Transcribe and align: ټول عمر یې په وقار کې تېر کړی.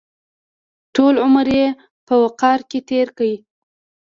ټول 0.95 1.13
عمر 1.25 1.47
یې 1.57 1.65
په 2.07 2.13
وقار 2.23 2.59
کې 2.69 2.79
تېر 2.89 3.07
کړی. 3.17 3.35